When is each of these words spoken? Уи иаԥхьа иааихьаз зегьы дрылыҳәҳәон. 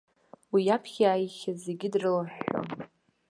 Уи 0.53 0.61
иаԥхьа 0.67 1.03
иааихьаз 1.05 1.57
зегьы 1.65 1.87
дрылыҳәҳәон. 1.93 2.67